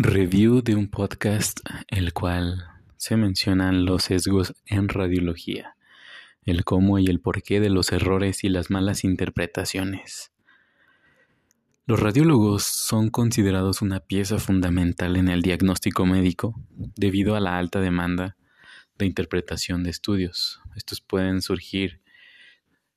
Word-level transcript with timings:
Review 0.00 0.62
de 0.62 0.76
un 0.76 0.86
podcast 0.86 1.58
el 1.88 2.12
cual 2.12 2.68
se 2.98 3.16
mencionan 3.16 3.84
los 3.84 4.04
sesgos 4.04 4.54
en 4.64 4.88
radiología, 4.88 5.74
el 6.44 6.64
cómo 6.64 7.00
y 7.00 7.06
el 7.06 7.18
porqué 7.18 7.58
de 7.58 7.68
los 7.68 7.90
errores 7.90 8.44
y 8.44 8.48
las 8.48 8.70
malas 8.70 9.02
interpretaciones. 9.02 10.30
Los 11.84 11.98
radiólogos 11.98 12.62
son 12.62 13.10
considerados 13.10 13.82
una 13.82 13.98
pieza 13.98 14.38
fundamental 14.38 15.16
en 15.16 15.26
el 15.26 15.42
diagnóstico 15.42 16.06
médico 16.06 16.54
debido 16.68 17.34
a 17.34 17.40
la 17.40 17.58
alta 17.58 17.80
demanda 17.80 18.36
de 18.98 19.06
interpretación 19.06 19.82
de 19.82 19.90
estudios. 19.90 20.60
Estos 20.76 21.00
pueden 21.00 21.42
surgir 21.42 22.00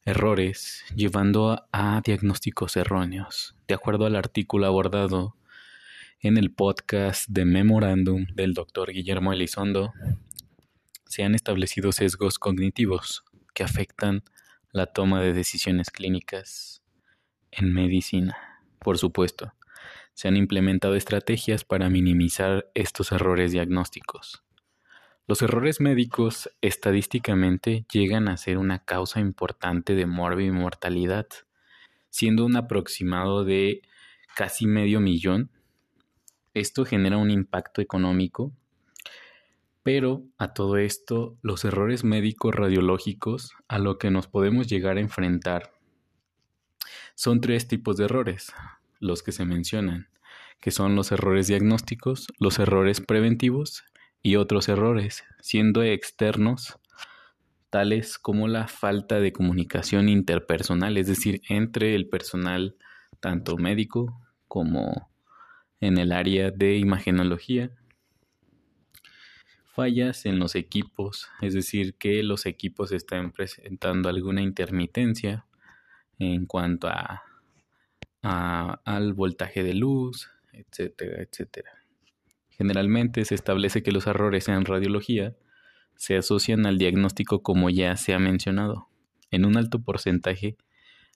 errores 0.06 0.84
llevando 0.96 1.66
a 1.72 2.00
diagnósticos 2.06 2.78
erróneos. 2.78 3.56
De 3.68 3.74
acuerdo 3.74 4.06
al 4.06 4.16
artículo 4.16 4.68
abordado 4.68 5.36
en 6.24 6.38
el 6.38 6.52
podcast 6.52 7.28
de 7.30 7.46
Memorándum 7.46 8.28
del 8.36 8.54
doctor 8.54 8.92
Guillermo 8.92 9.34
Elizondo, 9.34 9.92
se 11.08 11.24
han 11.24 11.34
establecido 11.34 11.92
sesgos 11.92 12.38
cognitivos 12.38 13.24
que 13.56 13.64
afectan 13.64 14.24
la 14.72 14.86
toma 14.86 15.20
de 15.20 15.34
decisiones 15.34 15.90
clínicas 15.90 16.84
en 17.50 17.74
medicina. 17.74 18.38
Por 18.78 19.00
supuesto, 19.00 19.54
se 20.14 20.28
han 20.28 20.38
implementado 20.38 20.94
estrategias 20.94 21.64
para 21.64 21.90
minimizar 21.90 22.70
estos 22.76 23.12
errores 23.12 23.52
diagnósticos. 23.52 24.44
Los 25.26 25.42
errores 25.42 25.82
médicos 25.82 26.52
estadísticamente 26.62 27.88
llegan 27.92 28.28
a 28.28 28.38
ser 28.38 28.60
una 28.60 28.86
causa 28.86 29.22
importante 29.22 29.96
de 29.96 30.06
muerte 30.06 30.44
y 30.44 30.52
mortalidad, 30.52 31.26
siendo 32.12 32.46
un 32.46 32.58
aproximado 32.58 33.44
de 33.44 33.82
casi 34.36 34.68
medio 34.68 35.00
millón 35.00 35.50
esto 36.54 36.86
genera 36.86 37.18
un 37.18 37.32
impacto 37.32 37.82
económico, 37.82 38.52
pero 39.84 40.24
a 40.38 40.54
todo 40.54 40.78
esto 40.78 41.38
los 41.42 41.66
errores 41.66 42.04
médicos 42.04 42.54
radiológicos 42.54 43.54
a 43.68 43.80
lo 43.80 43.98
que 43.98 44.12
nos 44.12 44.28
podemos 44.28 44.68
llegar 44.68 44.98
a 44.98 45.02
enfrentar 45.02 45.72
son 47.16 47.42
tres 47.42 47.68
tipos 47.68 47.98
de 47.98 48.06
errores, 48.06 48.52
los 49.00 49.24
que 49.24 49.32
se 49.32 49.46
mencionan, 49.46 50.08
que 50.60 50.72
son 50.72 50.96
los 50.96 51.12
errores 51.12 51.48
diagnósticos, 51.48 52.28
los 52.40 52.60
errores 52.60 53.02
preventivos 53.02 53.84
y 54.24 54.38
otros 54.38 54.70
errores, 54.70 55.24
siendo 55.40 55.84
externos 55.84 56.80
tales 57.70 58.18
como 58.18 58.48
la 58.48 58.68
falta 58.68 59.20
de 59.20 59.32
comunicación 59.32 60.10
interpersonal, 60.10 60.98
es 60.98 61.08
decir, 61.08 61.42
entre 61.48 61.96
el 61.96 62.10
personal 62.10 62.76
tanto 63.20 63.58
médico 63.58 64.20
como 64.48 65.11
en 65.82 65.98
el 65.98 66.12
área 66.12 66.52
de 66.52 66.78
imagenología. 66.78 67.72
Fallas 69.74 70.26
en 70.26 70.38
los 70.38 70.56
equipos, 70.56 71.30
es 71.42 71.54
decir, 71.54 71.96
que 71.96 72.24
los 72.24 72.46
equipos 72.46 72.92
están 72.92 73.32
presentando 73.32 74.10
alguna 74.10 74.42
intermitencia 74.42 75.46
en 76.20 76.46
cuanto 76.46 76.88
a, 76.88 77.24
al 78.22 79.14
voltaje 79.14 79.64
de 79.64 79.74
luz, 79.74 80.30
etcétera, 80.54 81.24
etcétera. 81.24 81.72
Generalmente 82.50 83.26
se 83.26 83.34
establece 83.34 83.82
que 83.82 83.92
los 83.92 84.06
errores 84.06 84.48
en 84.50 84.66
radiología 84.66 85.36
se 85.96 86.16
asocian 86.16 86.68
al 86.68 86.78
diagnóstico 86.78 87.42
como 87.42 87.72
ya 87.72 87.96
se 87.96 88.14
ha 88.14 88.20
mencionado, 88.20 88.88
en 89.32 89.46
un 89.46 89.58
alto 89.58 89.82
porcentaje 89.82 90.58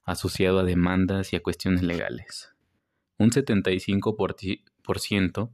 asociado 0.05 0.59
a 0.59 0.63
demandas 0.63 1.33
y 1.33 1.36
a 1.36 1.43
cuestiones 1.43 1.83
legales 1.83 2.55
un 3.17 3.31
75% 3.31 5.49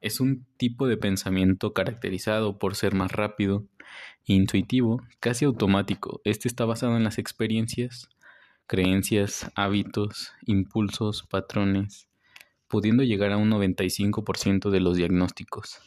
es 0.00 0.20
un 0.20 0.46
tipo 0.56 0.86
de 0.86 0.96
pensamiento 0.96 1.74
caracterizado 1.74 2.58
por 2.58 2.74
ser 2.74 2.94
más 2.94 3.12
rápido, 3.12 3.66
intuitivo, 4.24 5.02
casi 5.20 5.44
automático. 5.44 6.22
Este 6.24 6.48
está 6.48 6.64
basado 6.64 6.96
en 6.96 7.04
las 7.04 7.18
experiencias, 7.18 8.08
creencias, 8.66 9.52
hábitos, 9.56 10.32
impulsos, 10.46 11.24
patrones, 11.24 12.08
pudiendo 12.66 13.02
llegar 13.02 13.30
a 13.30 13.36
un 13.36 13.50
95% 13.50 14.70
de 14.70 14.80
los 14.80 14.96
diagnósticos. 14.96 15.82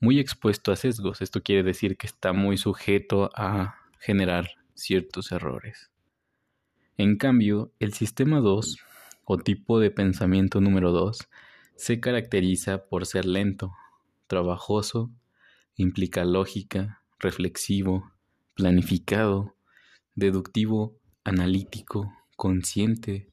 Muy 0.00 0.18
expuesto 0.18 0.72
a 0.72 0.76
sesgos, 0.76 1.22
esto 1.22 1.40
quiere 1.40 1.62
decir 1.62 1.96
que 1.96 2.08
está 2.08 2.32
muy 2.32 2.56
sujeto 2.56 3.30
a 3.36 3.76
generar 4.00 4.50
ciertos 4.74 5.30
errores. 5.30 5.92
En 6.96 7.16
cambio, 7.16 7.70
el 7.78 7.92
sistema 7.92 8.40
2 8.40 8.89
o 9.24 9.38
tipo 9.38 9.78
de 9.80 9.90
pensamiento 9.90 10.60
número 10.60 10.92
2 10.92 11.28
se 11.76 12.00
caracteriza 12.00 12.86
por 12.86 13.06
ser 13.06 13.24
lento, 13.24 13.72
trabajoso, 14.26 15.10
implica 15.76 16.24
lógica, 16.24 17.02
reflexivo, 17.18 18.12
planificado, 18.54 19.54
deductivo, 20.14 20.98
analítico, 21.24 22.12
consciente, 22.36 23.28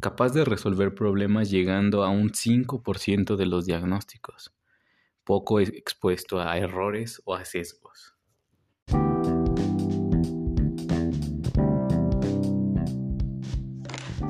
capaz 0.00 0.32
de 0.32 0.44
resolver 0.44 0.94
problemas 0.94 1.50
llegando 1.50 2.02
a 2.02 2.08
un 2.08 2.30
5% 2.30 3.36
de 3.36 3.46
los 3.46 3.66
diagnósticos, 3.66 4.52
poco 5.24 5.60
expuesto 5.60 6.40
a 6.40 6.58
errores 6.58 7.22
o 7.24 7.34
a 7.34 7.44
sesgos. 7.44 8.14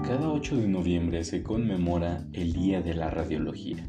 Cada 0.01 0.33
8 0.33 0.57
de 0.57 0.69
noviembre 0.69 1.23
se 1.23 1.43
conmemora 1.43 2.25
el 2.33 2.55
Día 2.55 2.81
de 2.81 2.95
la 2.95 3.11
Radiología. 3.11 3.87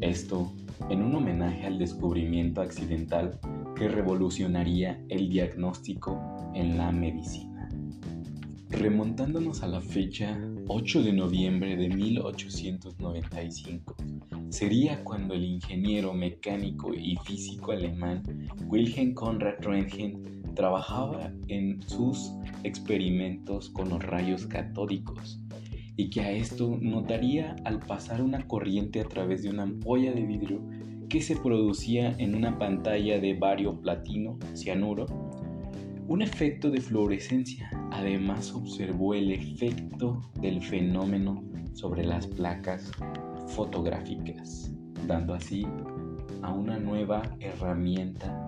Esto 0.00 0.52
en 0.90 1.02
un 1.02 1.14
homenaje 1.14 1.64
al 1.66 1.78
descubrimiento 1.78 2.60
accidental 2.60 3.38
que 3.76 3.86
revolucionaría 3.88 5.02
el 5.08 5.30
diagnóstico 5.30 6.20
en 6.54 6.76
la 6.76 6.92
medicina. 6.92 7.68
Remontándonos 8.68 9.62
a 9.62 9.68
la 9.68 9.80
fecha 9.80 10.38
8 10.66 11.02
de 11.02 11.12
noviembre 11.12 11.76
de 11.76 11.88
1895, 11.88 13.94
sería 14.50 15.04
cuando 15.04 15.34
el 15.34 15.44
ingeniero 15.44 16.12
mecánico 16.12 16.92
y 16.92 17.16
físico 17.24 17.70
alemán 17.72 18.22
Wilhelm 18.66 19.14
Conrad 19.14 19.60
Röntgen 19.60 20.43
trabajaba 20.54 21.32
en 21.48 21.82
sus 21.82 22.32
experimentos 22.62 23.70
con 23.70 23.88
los 23.88 24.02
rayos 24.02 24.46
catódicos 24.46 25.40
y 25.96 26.10
que 26.10 26.20
a 26.20 26.30
esto 26.32 26.76
notaría 26.80 27.56
al 27.64 27.80
pasar 27.80 28.22
una 28.22 28.46
corriente 28.46 29.00
a 29.00 29.04
través 29.04 29.42
de 29.42 29.50
una 29.50 29.62
ampolla 29.64 30.12
de 30.12 30.24
vidrio 30.24 30.60
que 31.08 31.20
se 31.22 31.36
producía 31.36 32.14
en 32.18 32.34
una 32.34 32.58
pantalla 32.58 33.20
de 33.20 33.34
bario 33.34 33.80
platino, 33.80 34.38
cianuro, 34.54 35.06
un 36.08 36.22
efecto 36.22 36.70
de 36.70 36.80
fluorescencia. 36.80 37.70
Además 37.92 38.52
observó 38.52 39.14
el 39.14 39.30
efecto 39.30 40.20
del 40.40 40.60
fenómeno 40.62 41.44
sobre 41.74 42.04
las 42.04 42.26
placas 42.26 42.90
fotográficas, 43.48 44.72
dando 45.06 45.34
así 45.34 45.66
a 46.42 46.52
una 46.52 46.78
nueva 46.78 47.22
herramienta 47.40 48.43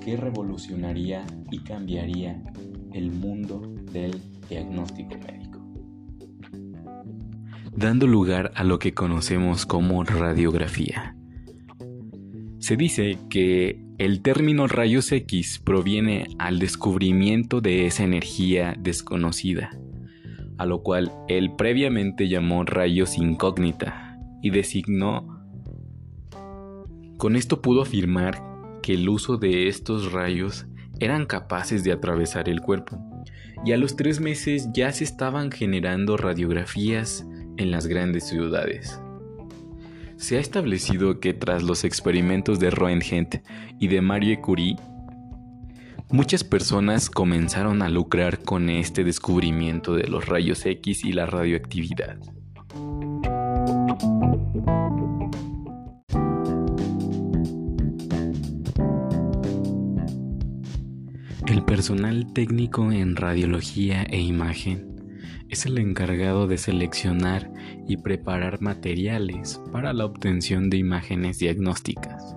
que 0.00 0.16
revolucionaría 0.16 1.24
y 1.50 1.58
cambiaría 1.58 2.42
el 2.92 3.10
mundo 3.10 3.60
del 3.92 4.20
diagnóstico 4.48 5.16
médico 5.18 5.44
dando 7.76 8.06
lugar 8.06 8.52
a 8.54 8.64
lo 8.64 8.78
que 8.78 8.94
conocemos 8.94 9.66
como 9.66 10.04
radiografía. 10.04 11.16
Se 12.58 12.76
dice 12.76 13.18
que 13.28 13.82
El 13.96 14.22
término 14.22 14.66
rayos 14.66 15.12
X 15.12 15.60
proviene 15.64 16.26
al 16.38 16.58
descubrimiento 16.58 17.60
de 17.60 17.86
esa 17.86 18.02
energía 18.02 18.74
desconocida, 18.76 19.70
a 20.58 20.66
lo 20.66 20.82
cual 20.82 21.12
él 21.28 21.52
previamente 21.56 22.28
llamó 22.28 22.64
rayos 22.64 23.18
incógnita 23.18 24.18
y 24.42 24.50
designó. 24.50 25.46
Con 27.18 27.36
esto 27.36 27.62
pudo 27.62 27.82
afirmar 27.82 28.42
que 28.84 28.92
el 28.92 29.08
uso 29.08 29.38
de 29.38 29.68
estos 29.68 30.12
rayos 30.12 30.66
eran 31.00 31.24
capaces 31.24 31.84
de 31.84 31.92
atravesar 31.92 32.50
el 32.50 32.60
cuerpo, 32.60 33.00
y 33.64 33.72
a 33.72 33.78
los 33.78 33.96
tres 33.96 34.20
meses 34.20 34.68
ya 34.74 34.92
se 34.92 35.04
estaban 35.04 35.50
generando 35.50 36.18
radiografías 36.18 37.26
en 37.56 37.70
las 37.70 37.86
grandes 37.86 38.28
ciudades. 38.28 39.00
Se 40.18 40.36
ha 40.36 40.40
establecido 40.40 41.18
que 41.18 41.32
tras 41.32 41.62
los 41.62 41.82
experimentos 41.82 42.60
de 42.60 42.68
Roentgen 42.68 43.26
y 43.80 43.88
de 43.88 44.02
Marie 44.02 44.42
Curie, 44.42 44.76
muchas 46.10 46.44
personas 46.44 47.08
comenzaron 47.08 47.80
a 47.80 47.88
lucrar 47.88 48.42
con 48.42 48.68
este 48.68 49.02
descubrimiento 49.02 49.94
de 49.94 50.08
los 50.08 50.26
rayos 50.26 50.66
X 50.66 51.06
y 51.06 51.14
la 51.14 51.24
radioactividad. 51.24 52.18
El 61.46 61.62
personal 61.62 62.32
técnico 62.32 62.90
en 62.90 63.16
radiología 63.16 64.02
e 64.04 64.18
imagen 64.18 65.20
es 65.50 65.66
el 65.66 65.76
encargado 65.76 66.46
de 66.46 66.56
seleccionar 66.56 67.52
y 67.86 67.98
preparar 67.98 68.62
materiales 68.62 69.60
para 69.70 69.92
la 69.92 70.06
obtención 70.06 70.70
de 70.70 70.78
imágenes 70.78 71.38
diagnósticas. 71.38 72.34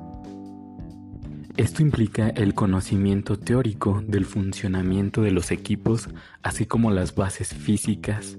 Esto 1.55 1.83
implica 1.83 2.27
el 2.29 2.53
conocimiento 2.53 3.39
teórico 3.39 4.03
del 4.05 4.25
funcionamiento 4.25 5.21
de 5.21 5.31
los 5.31 5.51
equipos, 5.51 6.09
así 6.43 6.65
como 6.65 6.91
las 6.91 7.15
bases 7.15 7.53
físicas 7.53 8.37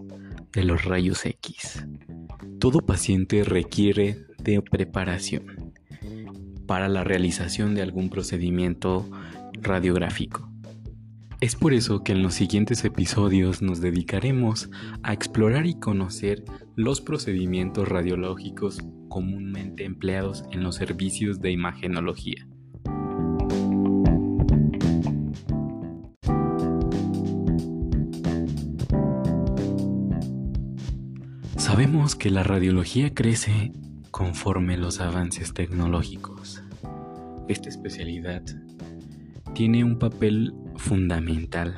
de 0.52 0.64
los 0.64 0.84
rayos 0.84 1.24
X. 1.24 1.86
Todo 2.60 2.80
paciente 2.80 3.42
requiere 3.42 4.18
de 4.42 4.60
preparación 4.60 5.72
para 6.66 6.88
la 6.88 7.04
realización 7.04 7.74
de 7.74 7.80
algún 7.80 8.10
procedimiento 8.10 9.10
radiográfico. 9.62 10.47
Es 11.40 11.54
por 11.54 11.72
eso 11.72 12.02
que 12.02 12.10
en 12.10 12.24
los 12.24 12.34
siguientes 12.34 12.84
episodios 12.84 13.62
nos 13.62 13.80
dedicaremos 13.80 14.70
a 15.04 15.12
explorar 15.12 15.66
y 15.66 15.78
conocer 15.78 16.44
los 16.74 17.00
procedimientos 17.00 17.86
radiológicos 17.86 18.80
comúnmente 19.08 19.84
empleados 19.84 20.42
en 20.50 20.64
los 20.64 20.74
servicios 20.74 21.40
de 21.40 21.52
imagenología. 21.52 22.44
Sabemos 31.56 32.16
que 32.16 32.30
la 32.30 32.42
radiología 32.42 33.14
crece 33.14 33.70
conforme 34.10 34.76
los 34.76 35.00
avances 35.00 35.54
tecnológicos. 35.54 36.64
Esta 37.46 37.68
especialidad 37.68 38.42
tiene 39.54 39.84
un 39.84 40.00
papel 40.00 40.52
fundamental 40.78 41.76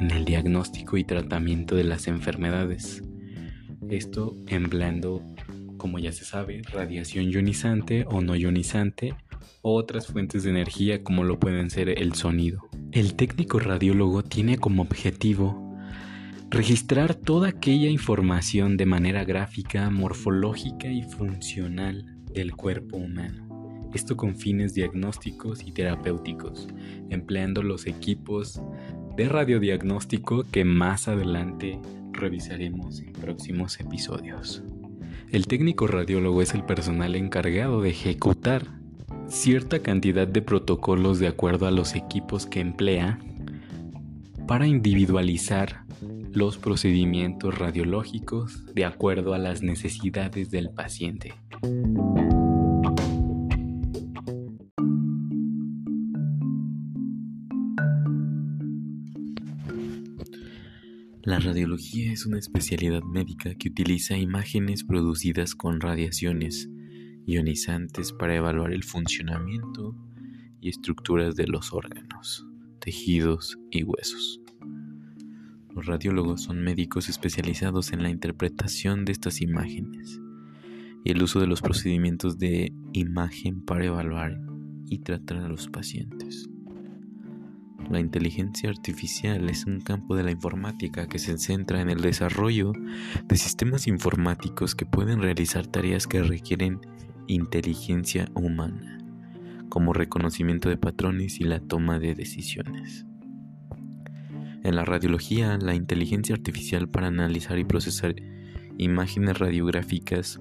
en 0.00 0.10
el 0.10 0.24
diagnóstico 0.24 0.96
y 0.96 1.04
tratamiento 1.04 1.76
de 1.76 1.84
las 1.84 2.08
enfermedades. 2.08 3.02
Esto 3.88 4.34
empleando, 4.46 5.22
como 5.76 5.98
ya 5.98 6.12
se 6.12 6.24
sabe, 6.24 6.62
radiación 6.72 7.30
ionizante 7.30 8.04
o 8.08 8.20
no 8.20 8.34
ionizante 8.34 9.14
o 9.60 9.74
otras 9.74 10.06
fuentes 10.06 10.44
de 10.44 10.50
energía 10.50 11.02
como 11.04 11.24
lo 11.24 11.38
pueden 11.38 11.70
ser 11.70 11.88
el 11.88 12.14
sonido. 12.14 12.68
El 12.92 13.14
técnico 13.14 13.58
radiólogo 13.58 14.22
tiene 14.22 14.56
como 14.58 14.82
objetivo 14.82 15.76
registrar 16.50 17.14
toda 17.14 17.48
aquella 17.48 17.88
información 17.88 18.76
de 18.76 18.86
manera 18.86 19.24
gráfica, 19.24 19.88
morfológica 19.90 20.88
y 20.88 21.02
funcional 21.02 22.18
del 22.32 22.54
cuerpo 22.54 22.96
humano 22.98 23.51
esto 23.94 24.16
con 24.16 24.36
fines 24.36 24.74
diagnósticos 24.74 25.66
y 25.66 25.72
terapéuticos, 25.72 26.68
empleando 27.10 27.62
los 27.62 27.86
equipos 27.86 28.60
de 29.16 29.28
radiodiagnóstico 29.28 30.44
que 30.50 30.64
más 30.64 31.08
adelante 31.08 31.78
revisaremos 32.12 33.00
en 33.00 33.12
próximos 33.12 33.78
episodios. 33.80 34.62
El 35.30 35.46
técnico 35.46 35.86
radiólogo 35.86 36.42
es 36.42 36.54
el 36.54 36.64
personal 36.64 37.16
encargado 37.16 37.80
de 37.80 37.90
ejecutar 37.90 38.66
cierta 39.28 39.80
cantidad 39.80 40.28
de 40.28 40.42
protocolos 40.42 41.18
de 41.18 41.28
acuerdo 41.28 41.66
a 41.66 41.70
los 41.70 41.94
equipos 41.94 42.46
que 42.46 42.60
emplea 42.60 43.18
para 44.46 44.66
individualizar 44.66 45.84
los 46.32 46.58
procedimientos 46.58 47.58
radiológicos 47.58 48.66
de 48.74 48.84
acuerdo 48.84 49.34
a 49.34 49.38
las 49.38 49.62
necesidades 49.62 50.50
del 50.50 50.70
paciente. 50.70 51.34
La 61.24 61.38
radiología 61.38 62.12
es 62.12 62.26
una 62.26 62.40
especialidad 62.40 63.04
médica 63.04 63.54
que 63.54 63.68
utiliza 63.68 64.18
imágenes 64.18 64.82
producidas 64.82 65.54
con 65.54 65.80
radiaciones 65.80 66.68
ionizantes 67.26 68.12
para 68.12 68.34
evaluar 68.34 68.72
el 68.72 68.82
funcionamiento 68.82 69.94
y 70.60 70.68
estructuras 70.68 71.36
de 71.36 71.46
los 71.46 71.72
órganos, 71.72 72.44
tejidos 72.80 73.56
y 73.70 73.84
huesos. 73.84 74.40
Los 75.72 75.86
radiólogos 75.86 76.42
son 76.42 76.60
médicos 76.60 77.08
especializados 77.08 77.92
en 77.92 78.02
la 78.02 78.10
interpretación 78.10 79.04
de 79.04 79.12
estas 79.12 79.40
imágenes 79.42 80.20
y 81.04 81.12
el 81.12 81.22
uso 81.22 81.38
de 81.38 81.46
los 81.46 81.62
procedimientos 81.62 82.36
de 82.38 82.72
imagen 82.94 83.64
para 83.64 83.86
evaluar 83.86 84.40
y 84.86 84.98
tratar 84.98 85.38
a 85.38 85.48
los 85.48 85.68
pacientes. 85.68 86.51
La 87.92 88.00
inteligencia 88.00 88.70
artificial 88.70 89.50
es 89.50 89.66
un 89.66 89.82
campo 89.82 90.16
de 90.16 90.22
la 90.22 90.30
informática 90.30 91.06
que 91.08 91.18
se 91.18 91.36
centra 91.36 91.82
en 91.82 91.90
el 91.90 92.00
desarrollo 92.00 92.72
de 93.26 93.36
sistemas 93.36 93.86
informáticos 93.86 94.74
que 94.74 94.86
pueden 94.86 95.20
realizar 95.20 95.66
tareas 95.66 96.06
que 96.06 96.22
requieren 96.22 96.80
inteligencia 97.26 98.30
humana, 98.32 98.98
como 99.68 99.92
reconocimiento 99.92 100.70
de 100.70 100.78
patrones 100.78 101.38
y 101.38 101.44
la 101.44 101.60
toma 101.60 101.98
de 101.98 102.14
decisiones. 102.14 103.04
En 104.64 104.74
la 104.74 104.86
radiología, 104.86 105.58
la 105.58 105.74
inteligencia 105.74 106.34
artificial 106.34 106.88
para 106.88 107.08
analizar 107.08 107.58
y 107.58 107.64
procesar 107.64 108.14
imágenes 108.78 109.38
radiográficas 109.38 110.40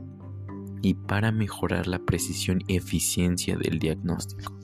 y 0.81 0.93
para 0.93 1.33
mejorar 1.33 1.87
la 1.87 1.99
precisión 1.99 2.61
y 2.69 2.77
eficiencia 2.77 3.57
del 3.57 3.77
diagnóstico. 3.77 4.57